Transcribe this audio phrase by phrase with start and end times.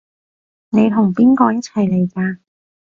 [0.69, 2.39] 你同邊個一齊嚟㗎？